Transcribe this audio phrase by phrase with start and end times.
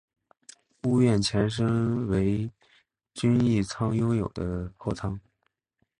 [0.81, 2.51] 屋苑前身为
[3.13, 5.21] 均益仓拥有的货仓。